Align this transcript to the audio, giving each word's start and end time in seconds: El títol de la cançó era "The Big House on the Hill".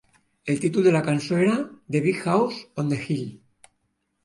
El 0.53 0.55
títol 0.63 0.87
de 0.89 0.93
la 0.95 1.01
cançó 1.07 1.37
era 1.43 1.59
"The 1.97 2.03
Big 2.07 2.25
House 2.31 2.59
on 2.85 2.91
the 2.95 3.01
Hill". 3.07 3.23